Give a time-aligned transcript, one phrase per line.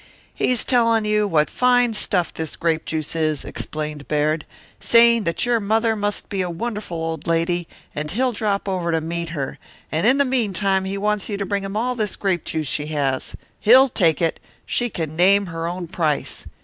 [0.33, 4.47] "He's telling you what fine stuff this grape juice is," explained Baird;
[4.79, 8.99] "saying that your mother must be a wonderful old lady, and he'll drop over to
[8.99, 9.59] meet her;
[9.91, 12.87] and in the meantime he wants you to bring him all this grape juice she
[12.87, 13.35] has.
[13.59, 16.47] He'll take it; she can name her own price.